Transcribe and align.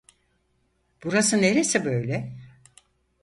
Burası 1.03 1.41
neresi 1.41 1.85
böyle? 1.85 2.37